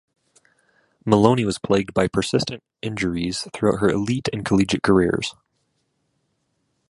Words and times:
Maloney 1.05 1.45
was 1.45 1.59
plagued 1.59 1.93
by 1.93 2.07
persistent 2.07 2.63
injuries 2.81 3.47
throughout 3.53 3.77
her 3.81 3.87
elite 3.89 4.27
and 4.33 4.43
collegiate 4.43 4.81
careers. 4.81 5.35